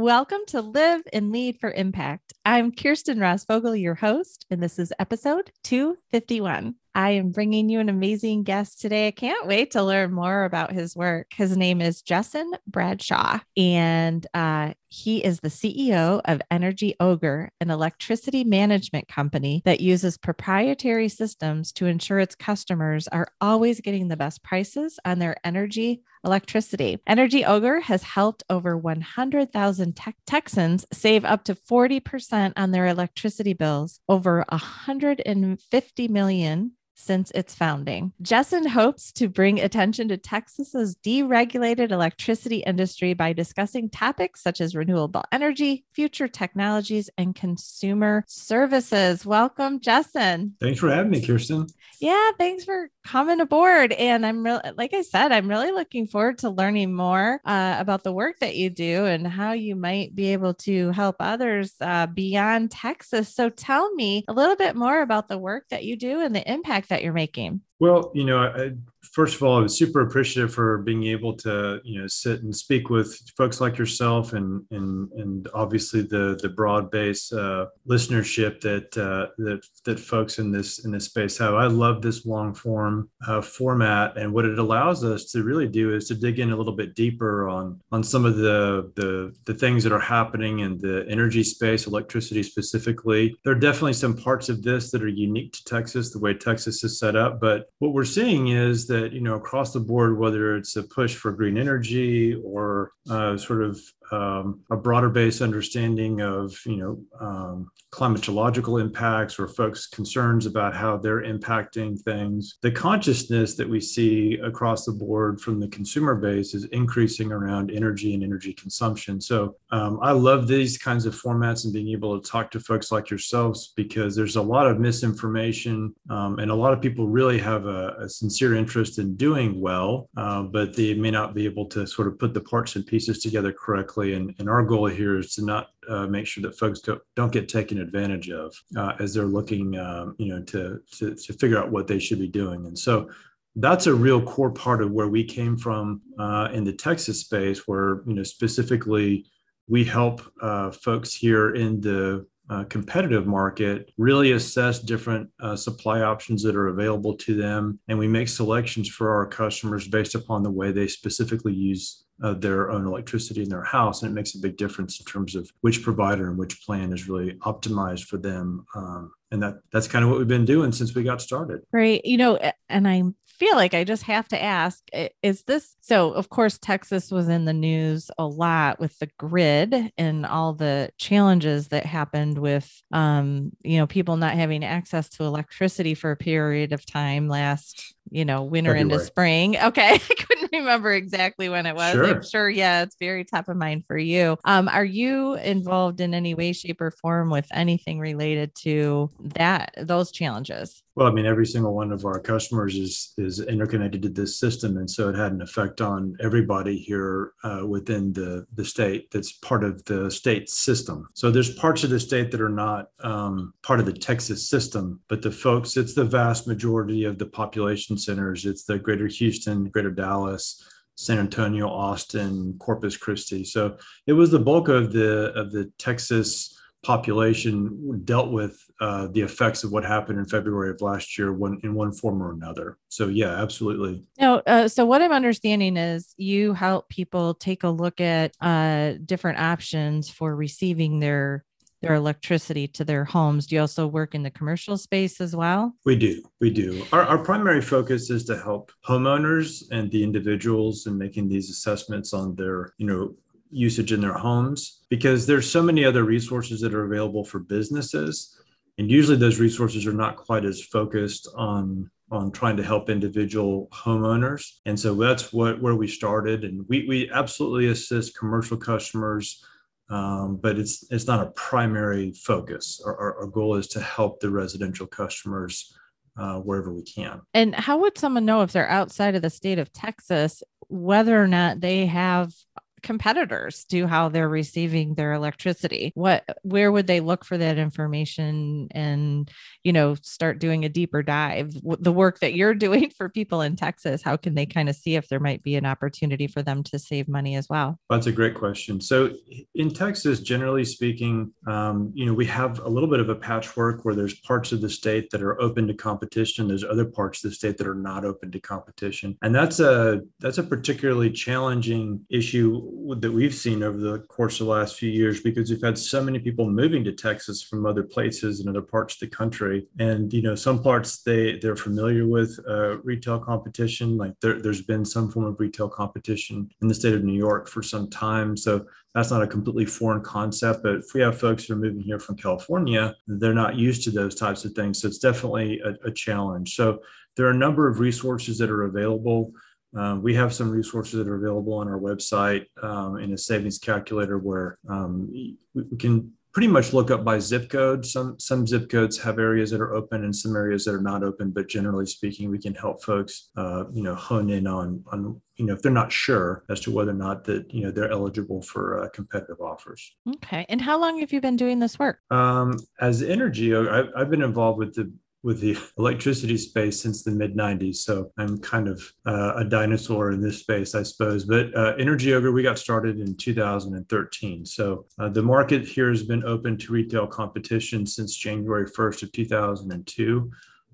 [0.00, 2.32] Welcome to Live and Lead for Impact.
[2.46, 6.74] I'm Kirsten Ross Vogel, your host, and this is episode 251.
[6.94, 9.06] I am bringing you an amazing guest today.
[9.06, 11.28] I can't wait to learn more about his work.
[11.32, 17.70] His name is Jessen Bradshaw, and uh, he is the CEO of Energy Ogre, an
[17.70, 24.16] electricity management company that uses proprietary systems to ensure its customers are always getting the
[24.16, 26.98] best prices on their energy electricity.
[27.06, 33.52] Energy Ogre has helped over 100,000 te- Texans save up to 40% on their electricity
[33.52, 38.12] bills, over 150 million since its founding.
[38.22, 44.74] Jessen hopes to bring attention to Texas's deregulated electricity industry by discussing topics such as
[44.74, 49.24] renewable energy, future technologies, and consumer services.
[49.24, 50.52] Welcome, Jessen.
[50.60, 51.66] Thanks for having me, Kirsten.
[52.00, 53.92] Yeah, thanks for coming aboard.
[53.92, 58.04] And I'm really, like I said, I'm really looking forward to learning more uh, about
[58.04, 62.06] the work that you do and how you might be able to help others uh,
[62.06, 63.34] beyond Texas.
[63.34, 66.50] So tell me a little bit more about the work that you do and the
[66.50, 67.62] impact that you're making.
[67.78, 68.72] Well, you know, I,
[69.02, 72.54] first of all, I was super appreciative for being able to, you know, sit and
[72.54, 78.60] speak with folks like yourself, and and and obviously the the broad base uh, listenership
[78.60, 81.54] that uh, that that folks in this in this space have.
[81.54, 85.94] I love this long form uh, format, and what it allows us to really do
[85.94, 89.54] is to dig in a little bit deeper on on some of the the the
[89.54, 93.34] things that are happening in the energy space, electricity specifically.
[93.44, 96.84] There are definitely some parts of this that are unique to Texas, the way Texas
[96.84, 100.56] is set up, but what we're seeing is that you know across the board whether
[100.56, 103.80] it's a push for green energy or uh, sort of
[104.12, 110.74] um, a broader based understanding of you know um, climatological impacts or folks concerns about
[110.74, 112.58] how they're impacting things.
[112.62, 117.70] The consciousness that we see across the board from the consumer base is increasing around
[117.70, 119.20] energy and energy consumption.
[119.20, 122.90] So um, i love these kinds of formats and being able to talk to folks
[122.90, 127.38] like yourselves because there's a lot of misinformation um, and a lot of people really
[127.38, 131.66] have a, a sincere interest in doing well uh, but they may not be able
[131.66, 135.18] to sort of put the parts and pieces together correctly and, and our goal here
[135.18, 138.92] is to not uh, make sure that folks don't, don't get taken advantage of uh,
[138.98, 142.28] as they're looking, um, you know, to, to, to figure out what they should be
[142.28, 142.66] doing.
[142.66, 143.10] And so
[143.56, 147.66] that's a real core part of where we came from uh, in the Texas space,
[147.68, 149.26] where, you know, specifically
[149.68, 156.02] we help uh, folks here in the uh, competitive market really assess different uh, supply
[156.02, 160.42] options that are available to them and we make selections for our customers based upon
[160.42, 164.34] the way they specifically use uh, their own electricity in their house, and it makes
[164.34, 168.18] a big difference in terms of which provider and which plan is really optimized for
[168.18, 168.64] them.
[168.74, 171.60] Um, and that that's kind of what we've been doing since we got started.
[171.72, 172.04] Right.
[172.04, 172.38] You know,
[172.68, 173.04] and I
[173.40, 174.82] feel like I just have to ask
[175.22, 176.12] is this so?
[176.12, 180.90] Of course, Texas was in the news a lot with the grid and all the
[180.98, 186.16] challenges that happened with, um, you know, people not having access to electricity for a
[186.16, 188.94] period of time last you know, winter February.
[188.94, 189.56] into spring.
[189.58, 189.94] Okay.
[189.94, 191.92] I couldn't remember exactly when it was.
[191.92, 192.04] Sure.
[192.04, 192.50] I'm sure.
[192.50, 192.82] Yeah.
[192.82, 194.36] It's very top of mind for you.
[194.44, 199.74] Um, are you involved in any way, shape, or form with anything related to that,
[199.76, 200.82] those challenges?
[200.96, 204.76] Well, I mean, every single one of our customers is is interconnected to this system,
[204.76, 209.10] and so it had an effect on everybody here uh, within the the state.
[209.10, 211.08] That's part of the state system.
[211.14, 215.00] So there's parts of the state that are not um, part of the Texas system,
[215.08, 218.44] but the folks, it's the vast majority of the population centers.
[218.46, 220.66] It's the Greater Houston, Greater Dallas,
[220.96, 223.44] San Antonio, Austin, Corpus Christi.
[223.44, 229.20] So it was the bulk of the of the Texas population dealt with uh, the
[229.20, 232.78] effects of what happened in February of last year, one in one form or another.
[232.88, 234.02] So yeah, absolutely.
[234.18, 238.94] No, uh, so what I'm understanding is you help people take a look at uh,
[239.04, 241.44] different options for receiving their
[241.80, 243.46] their electricity to their homes.
[243.46, 245.74] Do you also work in the commercial space as well?
[245.84, 246.22] We do.
[246.40, 246.84] We do.
[246.92, 252.12] Our, our primary focus is to help homeowners and the individuals in making these assessments
[252.12, 253.14] on their, you know,
[253.50, 258.38] usage in their homes because there's so many other resources that are available for businesses
[258.78, 263.68] and usually those resources are not quite as focused on on trying to help individual
[263.72, 269.44] homeowners and so that's what where we started and we, we absolutely assist commercial customers
[269.90, 272.80] um, but it's it's not a primary focus.
[272.84, 275.74] Our, our, our goal is to help the residential customers
[276.18, 277.20] uh, wherever we can.
[277.34, 281.26] And how would someone know if they're outside of the state of Texas whether or
[281.26, 282.32] not they have
[282.82, 285.92] competitors to how they're receiving their electricity.
[285.94, 289.30] What where would they look for that information and
[289.64, 291.54] you know start doing a deeper dive?
[291.62, 294.96] The work that you're doing for people in texas how can they kind of see
[294.96, 297.78] if there might be an opportunity for them to save money as well?
[297.88, 298.80] That's a great question.
[298.80, 299.12] So
[299.54, 303.84] in texas generally speaking um, you know we have a little bit of a patchwork
[303.84, 306.48] where there's parts of the state that are open to competition.
[306.48, 309.16] There's other parts of the state that are not open to competition.
[309.22, 312.60] And that's a that's a particularly challenging issue
[312.98, 316.02] that we've seen over the course of the last few years because we've had so
[316.02, 319.66] many people moving to Texas from other places and other parts of the country.
[319.78, 323.96] And you know, some parts they they're familiar with uh, retail competition.
[323.96, 327.48] Like there, there's been some form of retail competition in the state of New York
[327.48, 328.36] for some time.
[328.36, 330.62] So that's not a completely foreign concept.
[330.62, 333.90] But if we have folks that are moving here from California, they're not used to
[333.90, 334.80] those types of things.
[334.80, 336.56] So it's definitely a, a challenge.
[336.56, 336.80] So
[337.16, 339.32] there are a number of resources that are available.
[339.76, 343.58] Um, we have some resources that are available on our website um, in a savings
[343.58, 347.84] calculator where um, we, we, can pretty much look up by zip code.
[347.84, 351.02] Some some zip codes have areas that are open and some areas that are not
[351.02, 351.30] open.
[351.30, 355.46] But generally speaking, we can help folks, uh, you know, hone in on on you
[355.46, 358.42] know if they're not sure as to whether or not that you know they're eligible
[358.42, 359.94] for uh, competitive offers.
[360.16, 360.46] Okay.
[360.48, 362.00] And how long have you been doing this work?
[362.10, 367.10] Um, as Energy, I've, I've been involved with the with the electricity space since the
[367.10, 367.76] mid 90s.
[367.76, 371.24] So I'm kind of uh, a dinosaur in this space, I suppose.
[371.24, 374.46] But uh, Energy Ogre, we got started in 2013.
[374.46, 379.12] So uh, the market here has been open to retail competition since January 1st of
[379.12, 380.30] 2002.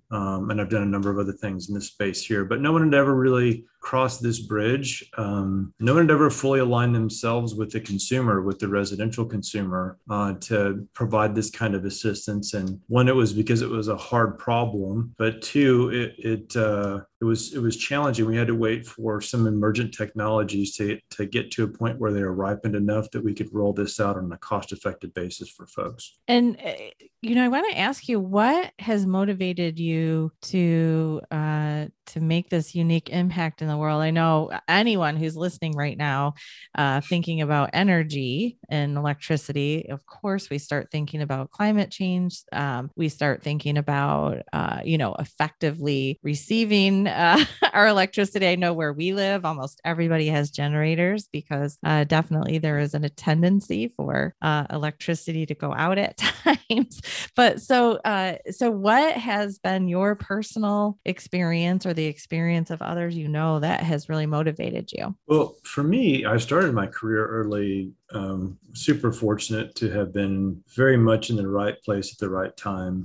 [0.09, 2.71] Um, and I've done a number of other things in this space here, but no
[2.71, 5.09] one had ever really crossed this bridge.
[5.17, 9.97] Um, no one had ever fully aligned themselves with the consumer, with the residential consumer,
[10.11, 12.53] uh, to provide this kind of assistance.
[12.53, 17.03] And one, it was because it was a hard problem, but two, it it uh,
[17.21, 18.27] it was it was challenging.
[18.27, 22.13] We had to wait for some emergent technologies to to get to a point where
[22.13, 25.49] they were ripened enough that we could roll this out on a cost effective basis
[25.49, 26.19] for folks.
[26.27, 26.91] And eh,
[27.23, 32.51] you know, I want to ask you, what has motivated you to uh, to make
[32.51, 34.03] this unique impact in the world?
[34.03, 36.35] I know anyone who's listening right now,
[36.77, 39.89] uh, thinking about energy and electricity.
[39.91, 42.43] Of course, we start thinking about climate change.
[42.53, 48.47] Um, we start thinking about, uh, you know, effectively receiving uh, our electricity.
[48.47, 53.09] I know where we live, almost everybody has generators because uh, definitely there is a
[53.09, 56.17] tendency for uh, electricity to go out at
[56.71, 57.01] times
[57.35, 63.17] but so uh so what has been your personal experience or the experience of others
[63.17, 65.15] you know that has really motivated you?
[65.27, 70.97] Well for me i started my career early um, super fortunate to have been very
[70.97, 73.05] much in the right place at the right time.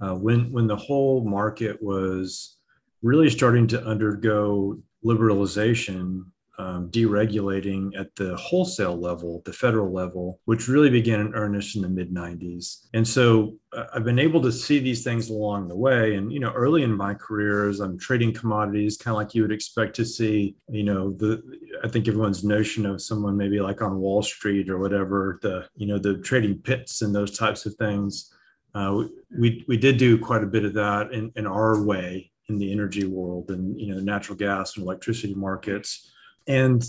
[0.00, 2.56] Uh, when when the whole market was
[3.02, 6.24] really starting to undergo liberalization
[6.62, 11.82] um, deregulating at the wholesale level, the federal level, which really began in earnest in
[11.82, 12.86] the mid 90s.
[12.94, 16.14] And so uh, I've been able to see these things along the way.
[16.14, 19.42] And, you know, early in my career, as I'm trading commodities, kind of like you
[19.42, 21.42] would expect to see, you know, the,
[21.82, 25.88] I think everyone's notion of someone maybe like on Wall Street or whatever, the, you
[25.88, 28.32] know, the trading pits and those types of things.
[28.72, 29.04] Uh,
[29.36, 32.70] we, we did do quite a bit of that in, in our way in the
[32.70, 36.11] energy world and, you know, natural gas and electricity markets
[36.46, 36.84] and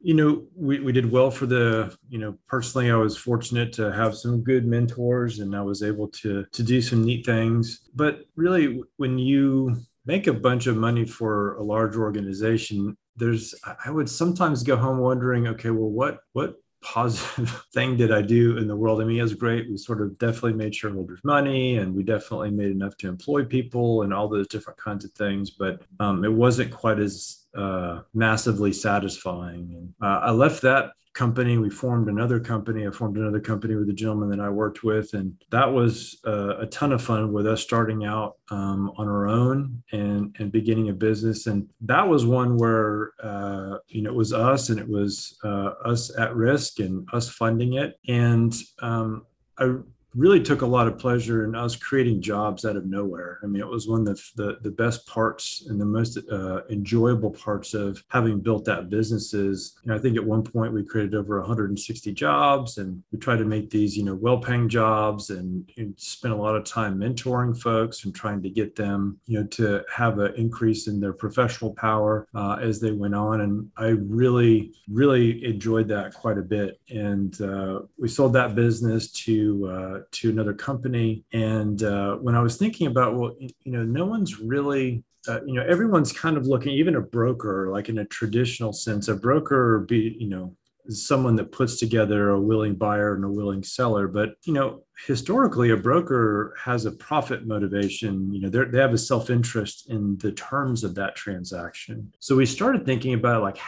[0.00, 3.92] you know we, we did well for the you know personally i was fortunate to
[3.92, 8.20] have some good mentors and i was able to to do some neat things but
[8.36, 9.76] really when you
[10.06, 13.54] make a bunch of money for a large organization there's
[13.84, 18.56] i would sometimes go home wondering okay well what what positive thing did I do
[18.56, 19.00] in the world?
[19.00, 19.70] I mean, it was great.
[19.70, 24.02] We sort of definitely made shareholders money and we definitely made enough to employ people
[24.02, 28.72] and all those different kinds of things, but um, it wasn't quite as uh, massively
[28.72, 29.74] satisfying.
[29.76, 31.58] And uh, I left that company.
[31.58, 32.86] We formed another company.
[32.86, 36.58] I formed another company with a gentleman that I worked with, and that was uh,
[36.58, 40.88] a ton of fun with us starting out um, on our own and and beginning
[40.88, 41.46] a business.
[41.46, 45.72] And that was one where uh, you know it was us, and it was uh,
[45.84, 47.98] us at risk, and us funding it.
[48.08, 49.26] And um,
[49.58, 49.74] I
[50.14, 53.38] really took a lot of pleasure in us creating jobs out of nowhere.
[53.42, 56.62] I mean, it was one of the, the, the best parts and the most uh,
[56.68, 60.72] enjoyable parts of having built that business is, you know, I think at one point
[60.72, 65.30] we created over 160 jobs and we tried to make these, you know, well-paying jobs
[65.30, 69.40] and, and spent a lot of time mentoring folks and trying to get them, you
[69.40, 73.42] know, to have an increase in their professional power uh, as they went on.
[73.42, 76.80] And I really, really enjoyed that quite a bit.
[76.90, 81.24] And uh, we sold that business to to another company.
[81.32, 85.52] And uh, when I was thinking about, well, you know, no one's really uh, you
[85.52, 89.80] know everyone's kind of looking even a broker like in a traditional sense a broker
[89.80, 90.56] be you know
[90.88, 94.08] someone that puts together a willing buyer and a willing seller.
[94.08, 98.32] But you know historically a broker has a profit motivation.
[98.32, 102.12] You know they have a self-interest in the terms of that transaction.
[102.18, 103.58] So we started thinking about like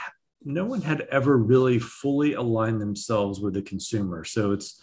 [0.44, 4.24] no one had ever really fully aligned themselves with the consumer.
[4.24, 4.81] So it's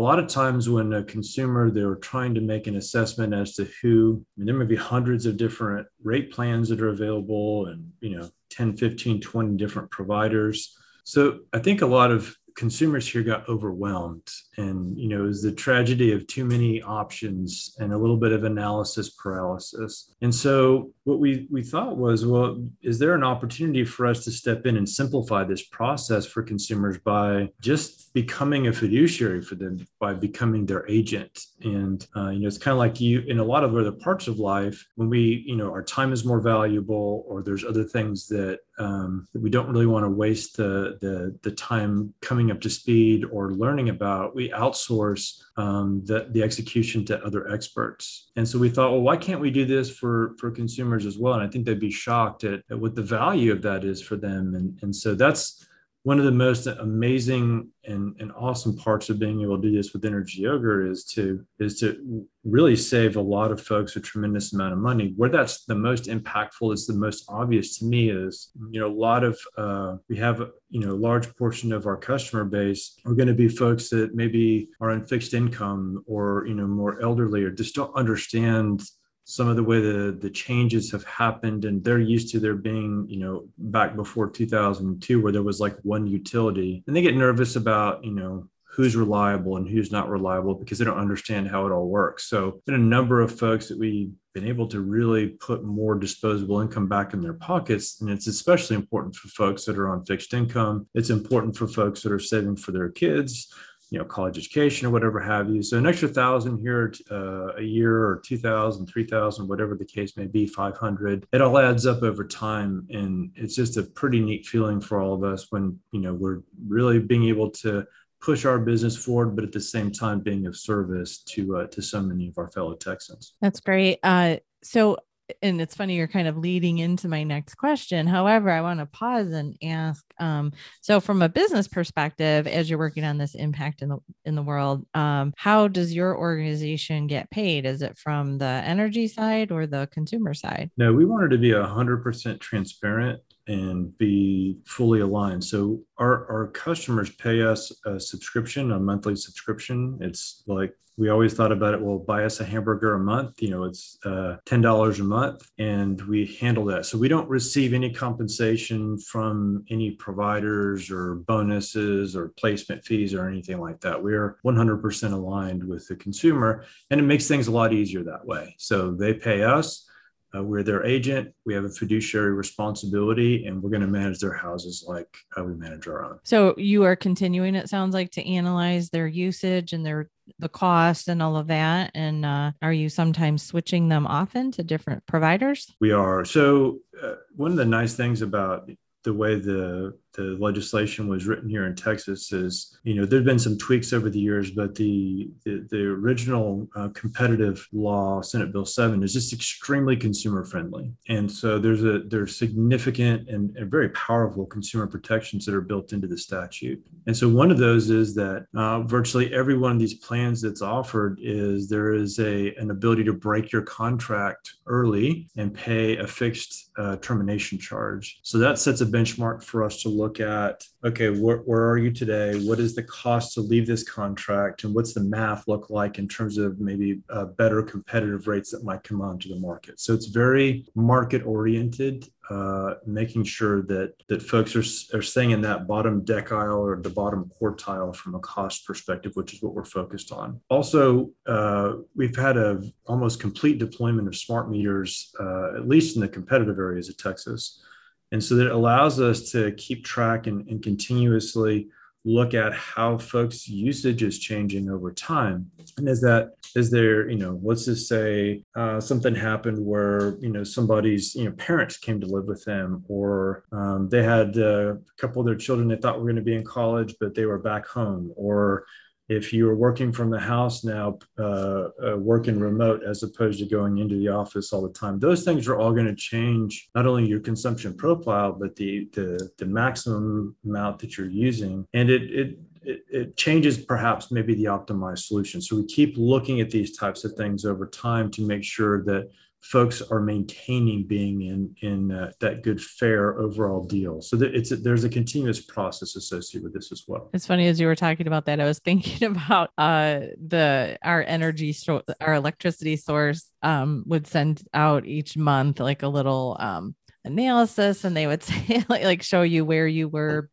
[0.00, 3.68] a lot of times when a consumer they're trying to make an assessment as to
[3.82, 7.92] who I mean, there may be hundreds of different rate plans that are available and
[8.00, 10.74] you know 10 15 20 different providers.
[11.04, 14.28] So i think a lot of consumers here got overwhelmed.
[14.56, 18.32] And you know it was the tragedy of too many options and a little bit
[18.32, 20.12] of analysis paralysis.
[20.22, 24.30] And so what we we thought was well is there an opportunity for us to
[24.30, 29.86] step in and simplify this process for consumers by just becoming a fiduciary for them
[29.98, 31.46] by becoming their agent?
[31.62, 34.28] And uh, you know it's kind of like you in a lot of other parts
[34.28, 38.26] of life when we you know our time is more valuable or there's other things
[38.28, 42.60] that um, that we don't really want to waste the, the, the time coming up
[42.62, 48.30] to speed or learning about, we outsource um, the, the execution to other experts.
[48.36, 51.34] And so we thought, well, why can't we do this for, for consumers as well?
[51.34, 54.16] And I think they'd be shocked at, at what the value of that is for
[54.16, 54.54] them.
[54.54, 55.66] And, and so that's
[56.02, 59.92] one of the most amazing and, and awesome parts of being able to do this
[59.92, 64.54] with Energy Ogre is to is to really save a lot of folks a tremendous
[64.54, 65.12] amount of money.
[65.16, 68.98] Where that's the most impactful is the most obvious to me is you know a
[68.98, 73.14] lot of uh, we have you know a large portion of our customer base are
[73.14, 77.42] going to be folks that maybe are on fixed income or you know more elderly
[77.42, 78.82] or just don't understand
[79.30, 83.06] some of the way the the changes have happened and they're used to there being
[83.08, 87.56] you know back before 2002 where there was like one utility and they get nervous
[87.56, 91.72] about you know who's reliable and who's not reliable because they don't understand how it
[91.72, 92.24] all works.
[92.26, 96.60] So been a number of folks that we've been able to really put more disposable
[96.60, 100.34] income back in their pockets and it's especially important for folks that are on fixed
[100.34, 100.86] income.
[100.94, 103.52] It's important for folks that are saving for their kids
[103.90, 107.62] you know college education or whatever have you so an extra thousand here uh, a
[107.62, 112.24] year or 2000 3000 whatever the case may be 500 it all adds up over
[112.24, 116.14] time and it's just a pretty neat feeling for all of us when you know
[116.14, 117.86] we're really being able to
[118.20, 121.82] push our business forward, but at the same time being of service to uh, to
[121.82, 123.34] so many of our fellow Texans.
[123.40, 123.98] That's great.
[124.02, 124.98] Uh, so
[125.42, 128.86] and it's funny you're kind of leading into my next question however i want to
[128.86, 133.82] pause and ask um, so from a business perspective as you're working on this impact
[133.82, 138.38] in the in the world um, how does your organization get paid is it from
[138.38, 143.20] the energy side or the consumer side no we wanted to be 100% transparent
[143.50, 145.42] and be fully aligned.
[145.42, 149.98] So our, our customers pay us a subscription, a monthly subscription.
[150.00, 153.50] It's like we always thought about it well buy us a hamburger a month you
[153.50, 156.86] know it's uh, $10 a month and we handle that.
[156.86, 163.28] So we don't receive any compensation from any providers or bonuses or placement fees or
[163.28, 164.02] anything like that.
[164.02, 168.54] We're 100% aligned with the consumer and it makes things a lot easier that way.
[168.58, 169.86] So they pay us
[170.34, 171.32] uh, we're their agent.
[171.44, 175.54] We have a fiduciary responsibility, and we're going to manage their houses like how we
[175.54, 176.18] manage our own.
[176.24, 180.08] So you are continuing, it sounds like, to analyze their usage and their
[180.38, 181.90] the cost and all of that.
[181.94, 185.66] And uh, are you sometimes switching them often to different providers?
[185.80, 186.24] We are.
[186.24, 188.70] So uh, one of the nice things about
[189.02, 193.38] the way the the legislation was written here in Texas is, you know, there've been
[193.38, 198.64] some tweaks over the years, but the the, the original uh, competitive law, Senate Bill
[198.64, 203.90] Seven, is just extremely consumer friendly, and so there's a there's significant and, and, very
[203.90, 206.82] powerful consumer protections that are built into the statute.
[207.06, 210.60] And so one of those is that uh, virtually every one of these plans that's
[210.62, 216.06] offered is there is a an ability to break your contract early and pay a
[216.06, 218.20] fixed uh, termination charge.
[218.22, 222.38] So that sets a benchmark for us to look at okay where, are you today?
[222.48, 224.64] What is the cost to leave this contract?
[224.64, 228.64] And what's the math look like in terms of maybe uh, better competitive rates that
[228.64, 229.78] might come onto the market?
[229.80, 235.40] So it's very market oriented uh, making sure that that folks are, are staying in
[235.40, 239.64] that bottom decile or the bottom quartile from a cost perspective, which is what we're
[239.64, 240.40] focused on.
[240.48, 246.02] Also, uh, we've had a almost complete deployment of smart meters, uh, at least in
[246.02, 247.64] the competitive areas of Texas,
[248.12, 251.68] and so that allows us to keep track and, and continuously
[252.04, 255.50] look at how folks usage is changing over time.
[255.76, 260.30] And is that is there you know let's just say uh, something happened where you
[260.30, 264.74] know somebody's you know parents came to live with them or um, they had uh,
[264.74, 267.24] a couple of their children they thought were going to be in college but they
[267.24, 268.64] were back home or
[269.10, 273.44] if you are working from the house now, uh, uh, working remote as opposed to
[273.44, 276.86] going into the office all the time, those things are all going to change not
[276.86, 281.66] only your consumption profile, but the, the, the maximum amount that you're using.
[281.74, 285.40] And it, it, it, it, changes perhaps maybe the optimized solution.
[285.40, 289.10] So we keep looking at these types of things over time to make sure that
[289.40, 294.00] folks are maintaining being in in uh, that good fair overall deal.
[294.00, 297.10] So that it's a, there's a continuous process associated with this as well.
[297.12, 301.02] It's funny as you were talking about that i was thinking about uh the our
[301.06, 306.74] energy so- our electricity source um would send out each month like a little um
[307.04, 310.28] analysis and they would say like, like show you where you were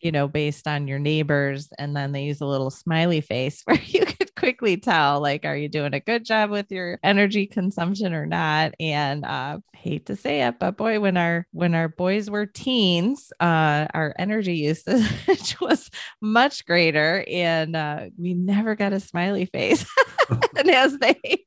[0.00, 3.80] you know based on your neighbors and then they use a little smiley face where
[3.84, 8.14] you could quickly tell like are you doing a good job with your energy consumption
[8.14, 12.30] or not and uh hate to say it but boy when our when our boys
[12.30, 15.90] were teens uh our energy usage was
[16.20, 19.86] much greater and uh we never got a smiley face
[20.56, 21.44] and as they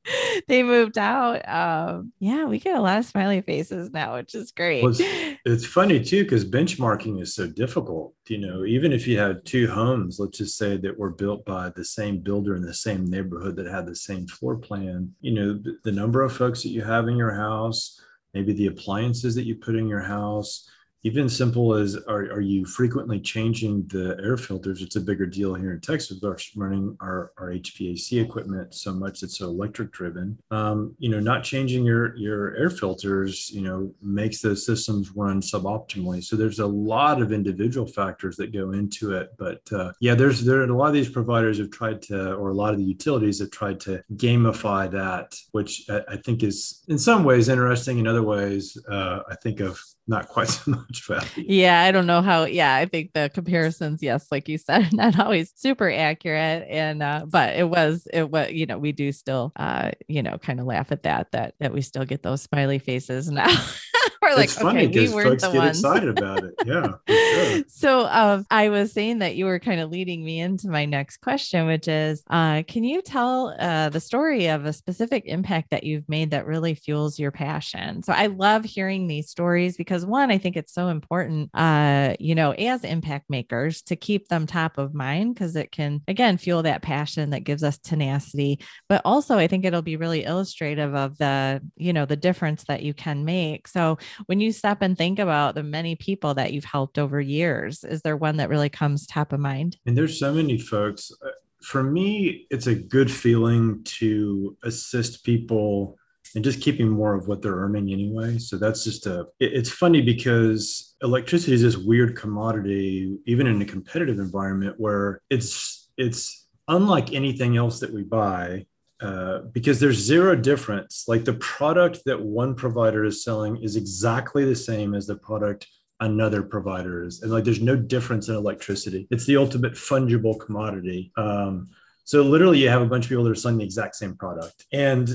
[0.48, 4.52] they moved out um yeah we get a lot of smiley faces now which is
[4.52, 4.82] great.
[4.82, 8.14] Well, it's, it's, funny too because benchmarking is so difficult.
[8.30, 11.70] You know, even if you had two homes, let's just say that were built by
[11.70, 15.54] the same builder in the same neighborhood that had the same floor plan, you know,
[15.54, 18.00] the, the number of folks that you have in your house,
[18.32, 20.70] maybe the appliances that you put in your house,
[21.02, 24.82] even simple as are, are you frequently changing the air filters?
[24.82, 29.22] It's a bigger deal here in texas we're running our, our hvac equipment so much
[29.22, 30.38] it's so electric driven.
[30.50, 35.40] Um, you know not changing your your air filters you know makes those systems run
[35.40, 36.22] suboptimally.
[36.22, 40.42] So there's a lot of individual factors that go into it but uh, yeah there's
[40.44, 43.40] there a lot of these providers have tried to or a lot of the utilities
[43.40, 47.98] have tried to gamify that which i, I think is in some ways interesting.
[47.98, 51.28] In other ways uh, i think of not quite so much value.
[51.36, 52.44] Yeah, I don't know how.
[52.44, 56.66] Yeah, I think the comparisons, yes, like you said, not always super accurate.
[56.68, 60.36] And uh, but it was it was you know we do still uh you know
[60.36, 63.48] kind of laugh at that that that we still get those smiley faces now.
[64.22, 66.54] We're like, okay, we weren't the ones excited about it.
[66.66, 66.92] Yeah.
[67.08, 67.64] Sure.
[67.68, 71.18] so um, I was saying that you were kind of leading me into my next
[71.22, 75.84] question, which is, uh, can you tell uh, the story of a specific impact that
[75.84, 78.02] you've made that really fuels your passion?
[78.02, 82.34] So I love hearing these stories because one, I think it's so important, uh, you
[82.34, 86.62] know, as impact makers to keep them top of mind because it can again fuel
[86.64, 88.60] that passion that gives us tenacity.
[88.86, 92.82] But also, I think it'll be really illustrative of the, you know, the difference that
[92.82, 93.66] you can make.
[93.66, 97.84] So when you stop and think about the many people that you've helped over years,
[97.84, 99.76] is there one that really comes top of mind?
[99.86, 101.12] And there's so many folks.
[101.24, 101.30] Uh,
[101.62, 105.98] for me, it's a good feeling to assist people
[106.34, 108.38] and just keeping more of what they're earning anyway.
[108.38, 113.64] So that's just a, it's funny because electricity is this weird commodity, even in a
[113.64, 118.64] competitive environment where it's, it's unlike anything else that we buy
[119.00, 121.04] uh, because there's zero difference.
[121.08, 125.66] Like the product that one provider is selling is exactly the same as the product
[126.00, 129.06] another provider is, and like there's no difference in electricity.
[129.10, 131.12] It's the ultimate fungible commodity.
[131.16, 131.68] Um,
[132.04, 134.66] so literally, you have a bunch of people that are selling the exact same product,
[134.72, 135.08] and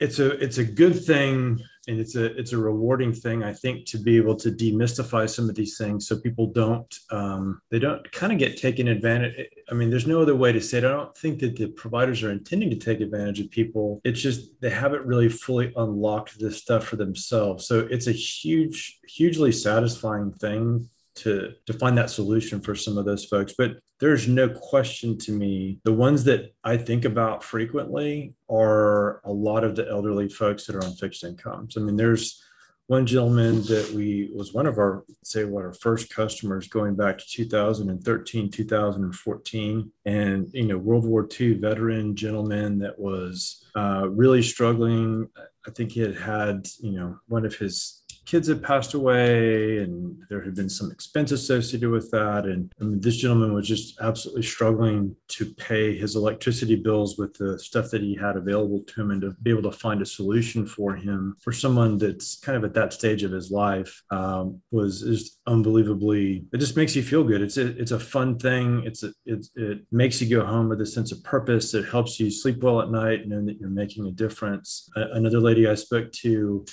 [0.00, 3.86] it's a it's a good thing and it's a it's a rewarding thing i think
[3.86, 8.10] to be able to demystify some of these things so people don't um, they don't
[8.12, 10.84] kind of get taken advantage i mean there's no other way to say it.
[10.84, 14.00] I don't think that the providers are intending to take advantage of people.
[14.04, 17.66] It's just they haven't really fully unlocked this stuff for themselves.
[17.66, 23.04] So it's a huge hugely satisfying thing to to find that solution for some of
[23.04, 23.54] those folks.
[23.56, 29.32] But there's no question to me the ones that i think about frequently are a
[29.32, 31.76] lot of the elderly folks that are on fixed incomes.
[31.76, 32.42] I mean there's
[32.88, 37.18] one gentleman that we was one of our say what our first customers going back
[37.18, 44.42] to 2013 2014 and you know world war ii veteran gentleman that was uh, really
[44.42, 45.28] struggling.
[45.66, 47.97] I think he had had you know one of his
[48.28, 52.44] kids had passed away and there had been some expense associated with that.
[52.44, 57.32] And I mean, this gentleman was just absolutely struggling to pay his electricity bills with
[57.38, 60.06] the stuff that he had available to him and to be able to find a
[60.06, 64.60] solution for him for someone that's kind of at that stage of his life um,
[64.70, 67.40] was just unbelievably, it just makes you feel good.
[67.40, 68.82] It's a, it's a fun thing.
[68.84, 71.72] It's a, it, it makes you go home with a sense of purpose.
[71.72, 74.90] It helps you sleep well at night, knowing that you're making a difference.
[74.96, 76.66] another lady I spoke to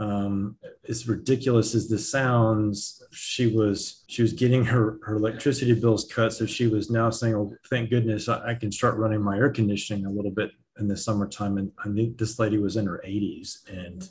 [0.00, 0.56] um,
[0.88, 6.32] as ridiculous as this sounds, she was she was getting her her electricity bills cut,
[6.32, 9.50] so she was now saying, "Oh, thank goodness I, I can start running my air
[9.50, 13.02] conditioning a little bit in the summertime." And I think this lady was in her
[13.06, 14.02] 80s, and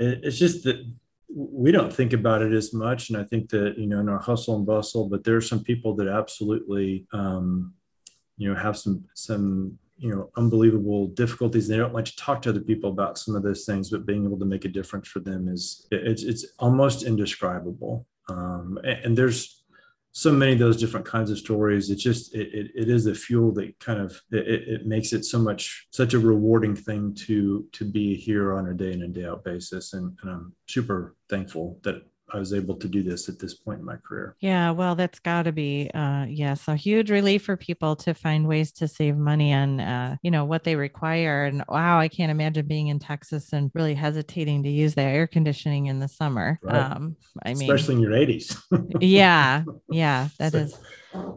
[0.00, 0.84] it, it's just that
[1.32, 3.10] we don't think about it as much.
[3.10, 5.62] And I think that you know in our hustle and bustle, but there are some
[5.62, 7.72] people that absolutely um,
[8.36, 12.50] you know have some some you know unbelievable difficulties they don't like to talk to
[12.50, 15.20] other people about some of those things but being able to make a difference for
[15.20, 18.06] them is it's it's almost indescribable.
[18.28, 19.64] Um, and, and, there's
[20.12, 21.90] so many of those different kinds of stories.
[21.90, 25.24] It just it, it, it is the fuel that kind of it, it makes it
[25.24, 29.14] so much such a rewarding thing to to be here on a day in and
[29.14, 29.92] day out basis.
[29.92, 31.96] And, and i'm super thankful that
[32.34, 34.34] I was able to do this at this point in my career.
[34.40, 38.48] Yeah, well, that's got to be, uh, yes, a huge relief for people to find
[38.48, 41.44] ways to save money on, uh, you know, what they require.
[41.44, 45.26] And wow, I can't imagine being in Texas and really hesitating to use their air
[45.28, 46.58] conditioning in the summer.
[46.60, 46.74] Right.
[46.74, 48.60] Um, I mean, especially in your 80s.
[49.00, 50.58] yeah, yeah, that so.
[50.58, 50.76] is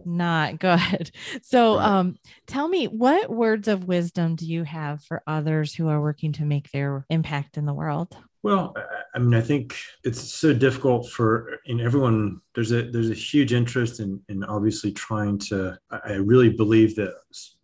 [0.05, 1.11] not good.
[1.43, 2.15] So, um,
[2.47, 6.45] tell me, what words of wisdom do you have for others who are working to
[6.45, 8.17] make their impact in the world?
[8.43, 8.75] Well,
[9.17, 12.39] I mean, I think it's so difficult for in everyone.
[12.53, 15.75] There's a there's a huge interest in in obviously trying to.
[15.89, 17.15] I really believe that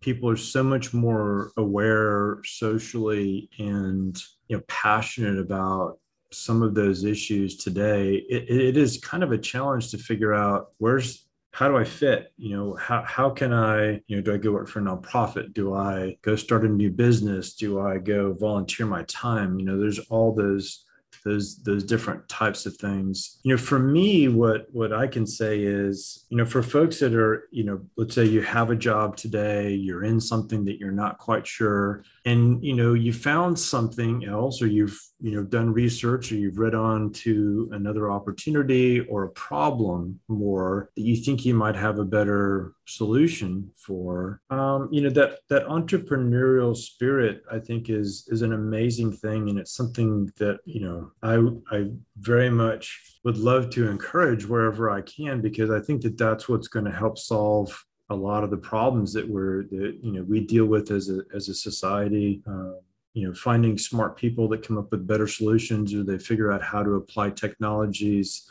[0.02, 6.00] people are so much more aware socially and you know passionate about
[6.32, 8.16] some of those issues today.
[8.28, 12.34] it, it is kind of a challenge to figure out where's how do I fit?
[12.36, 15.54] You know, how, how can I, you know, do I go work for a nonprofit?
[15.54, 17.54] Do I go start a new business?
[17.54, 19.60] Do I go volunteer my time?
[19.60, 20.84] You know, there's all those
[21.24, 23.40] those those different types of things.
[23.44, 27.14] You know for me what what i can say is you know for folks that
[27.14, 30.92] are you know let's say you have a job today you're in something that you're
[30.92, 35.72] not quite sure and you know you found something else or you've you know done
[35.74, 41.46] research or you've read on to another opportunity or a problem more that you think
[41.46, 47.58] you might have a better solution for um, you know that that entrepreneurial spirit i
[47.58, 49.50] think is is an amazing thing.
[49.50, 51.36] And it's something that you know i
[51.76, 56.50] i very much would love to encourage wherever i can because i think that that's
[56.50, 60.24] what's going to help solve a lot of the problems that we're that you know
[60.24, 62.74] we deal with as a as a society uh,
[63.14, 66.62] you know finding smart people that come up with better solutions or they figure out
[66.62, 68.50] how to apply technologies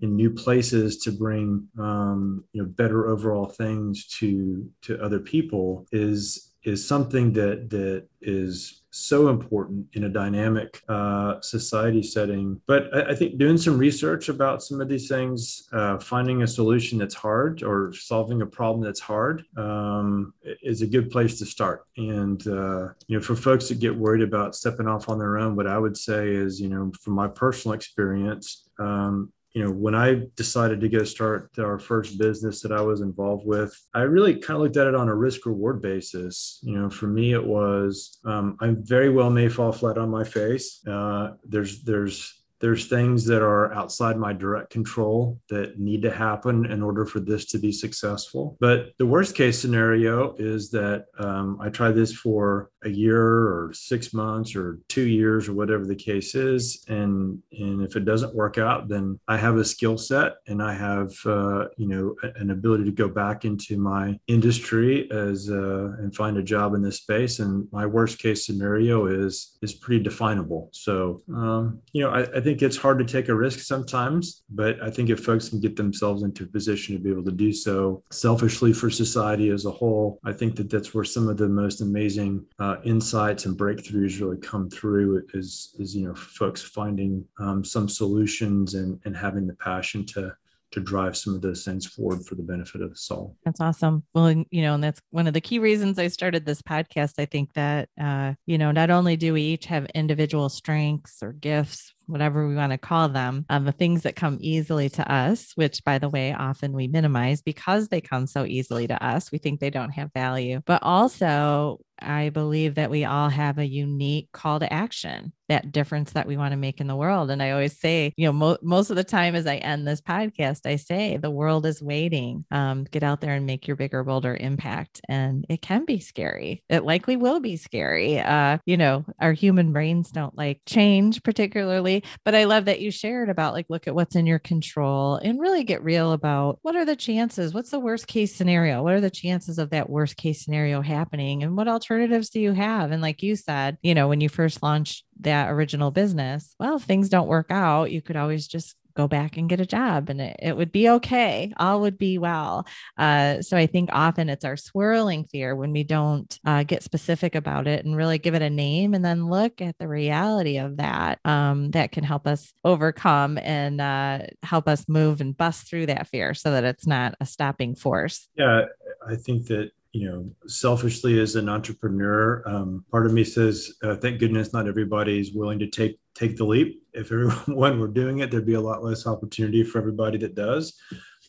[0.00, 5.86] in new places to bring um, you know better overall things to to other people
[5.92, 12.60] is is something that that is so important in a dynamic uh, society setting.
[12.66, 16.46] But I, I, think doing some research about some of these things, uh, finding a
[16.46, 21.46] solution that's hard or solving a problem that's hard um, is a good place to
[21.46, 21.84] start.
[21.96, 25.54] And, uh, you know, for folks that get worried about stepping off on their own,
[25.54, 29.96] what I would say is, you know, from my personal experience, um, you know, when
[29.96, 34.36] I decided to go start our first business that I was involved with, I really
[34.36, 36.60] kind of looked at it on a risk reward basis.
[36.62, 40.22] You know, for me, it was um, I very well may fall flat on my
[40.22, 40.80] face.
[40.86, 46.66] Uh, there's there's there's things that are outside my direct control that need to happen
[46.66, 48.56] in order for this to be successful.
[48.60, 53.72] But the worst case scenario is that um, I try this for a year or
[53.74, 58.34] six months or two years or whatever the case is, and and if it doesn't
[58.34, 62.50] work out, then I have a skill set and I have uh, you know an
[62.50, 66.98] ability to go back into my industry as uh, and find a job in this
[66.98, 67.38] space.
[67.38, 70.70] And my worst case scenario is is pretty definable.
[70.72, 74.42] So um, you know I, I think think it's hard to take a risk sometimes,
[74.48, 77.30] but I think if folks can get themselves into a position to be able to
[77.30, 81.36] do so selfishly for society as a whole, I think that that's where some of
[81.36, 86.62] the most amazing uh, insights and breakthroughs really come through is, is you know, folks
[86.62, 90.34] finding um, some solutions and, and having the passion to
[90.70, 93.34] to drive some of those things forward for the benefit of us all.
[93.42, 94.04] That's awesome.
[94.14, 97.14] Well, you know, and that's one of the key reasons I started this podcast.
[97.16, 101.32] I think that, uh, you know, not only do we each have individual strengths or
[101.32, 105.52] gifts whatever we want to call them, um, the things that come easily to us,
[105.54, 109.30] which by the way, often we minimize because they come so easily to us.
[109.30, 113.66] We think they don't have value, but also I believe that we all have a
[113.66, 117.30] unique call to action, that difference that we want to make in the world.
[117.30, 120.00] And I always say, you know, mo- most of the time as I end this
[120.00, 122.44] podcast, I say the world is waiting.
[122.50, 125.00] Um, get out there and make your bigger, bolder impact.
[125.08, 126.62] And it can be scary.
[126.68, 128.20] It likely will be scary.
[128.20, 132.90] Uh, you know, our human brains don't like change particularly, but I love that you
[132.90, 136.76] shared about like, look at what's in your control and really get real about what
[136.76, 137.54] are the chances?
[137.54, 138.82] What's the worst case scenario?
[138.82, 141.42] What are the chances of that worst case scenario happening?
[141.42, 142.90] And what alternatives do you have?
[142.90, 146.82] And like you said, you know, when you first launched that original business, well, if
[146.82, 150.20] things don't work out, you could always just go back and get a job and
[150.20, 151.52] it, it would be okay.
[151.56, 152.66] All would be well.
[152.98, 157.36] Uh, so I think often it's our swirling fear when we don't uh, get specific
[157.36, 160.78] about it and really give it a name and then look at the reality of
[160.78, 165.86] that um, that can help us overcome and uh, help us move and bust through
[165.86, 168.28] that fear so that it's not a stopping force.
[168.36, 168.62] Yeah,
[169.08, 173.96] I think that you know, selfishly as an entrepreneur, um, part of me says, uh,
[173.96, 176.82] thank goodness not everybody's willing to take take the leap.
[176.92, 180.78] If everyone were doing it, there'd be a lot less opportunity for everybody that does.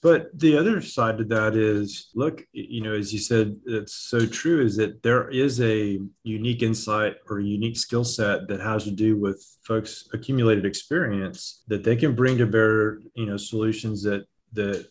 [0.02, 4.26] But the other side to that is, look, you know, as you said, it's so
[4.26, 4.64] true.
[4.64, 9.18] Is that there is a unique insight or unique skill set that has to do
[9.18, 14.88] with folks' accumulated experience that they can bring to bear, you know, solutions that that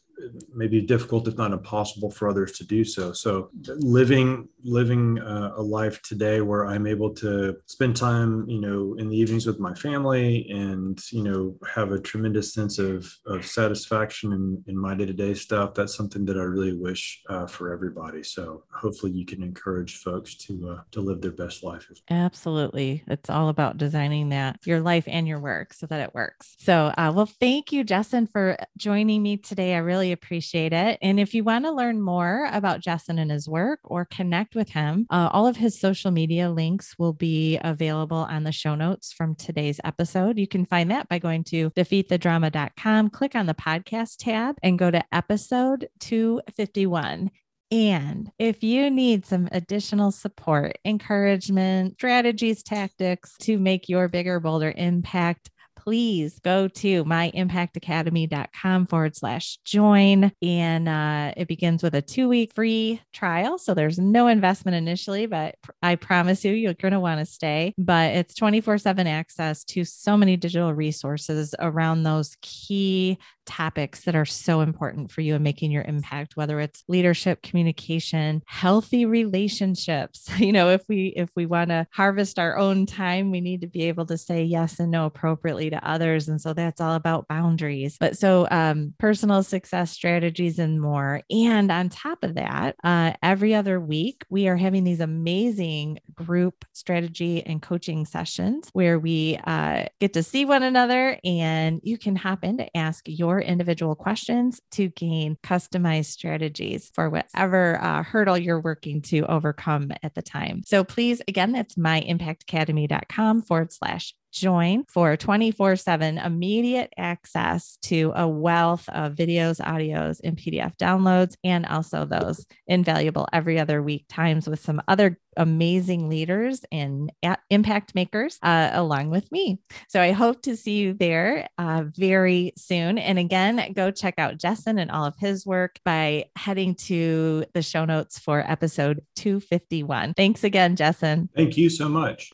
[0.55, 3.13] maybe difficult if not impossible for others to do so.
[3.13, 8.95] So living living uh, a life today where i'm able to spend time you know
[8.99, 13.47] in the evenings with my family and you know have a tremendous sense of of
[13.47, 18.23] satisfaction in, in my day-to-day stuff that's something that i really wish uh, for everybody.
[18.23, 23.05] So hopefully you can encourage folks to uh, to live their best life absolutely.
[23.07, 26.55] It's all about designing that your life and your work so that it works.
[26.59, 29.75] So uh, well thank you justin for joining me today.
[29.75, 30.99] I really appreciate it.
[31.03, 34.71] And if you want to learn more about Justin and his work or connect with
[34.71, 39.13] him, uh, all of his social media links will be available on the show notes
[39.13, 40.39] from today's episode.
[40.39, 44.91] You can find that by going to defeatthedrama.com, click on the podcast tab, and go
[44.91, 47.31] to episode 251.
[47.71, 54.73] And if you need some additional support, encouragement, strategies, tactics to make your bigger, bolder
[54.75, 55.51] impact,
[55.89, 60.31] please go to myimpactacademy.com forward slash join.
[60.43, 63.57] And uh, it begins with a two week free trial.
[63.57, 67.73] So there's no investment initially, but I promise you, you're going to want to stay.
[67.79, 73.17] But it's 24 7 access to so many digital resources around those key
[73.49, 78.43] topics that are so important for you in making your impact whether it's leadership communication
[78.47, 83.41] healthy relationships you know if we if we want to harvest our own time we
[83.41, 86.81] need to be able to say yes and no appropriately to others and so that's
[86.81, 92.35] all about boundaries but so um, personal success strategies and more and on top of
[92.35, 98.69] that uh, every other week we are having these amazing group strategy and coaching sessions
[98.73, 103.05] where we uh, get to see one another and you can hop in to ask
[103.07, 109.21] your your individual questions to gain customized strategies for whatever uh, hurdle you're working to
[109.27, 110.63] overcome at the time.
[110.65, 118.29] So please, again, that's myimpactacademy.com forward slash join for 24 7 immediate access to a
[118.29, 124.49] wealth of videos, audios, and PDF downloads, and also those invaluable every other week times
[124.49, 127.11] with some other amazing leaders and
[127.49, 129.61] impact makers uh, along with me.
[129.89, 132.99] So I hope to see you there uh, very soon.
[132.99, 137.63] And again, go check out Justin and all of his work by heading to the
[137.63, 140.15] show notes for episode 251.
[140.15, 141.29] Thanks again, Justin.
[141.35, 142.31] Thank you so much.